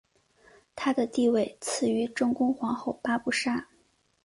[0.75, 3.67] 她的地位次于正宫皇后八不沙。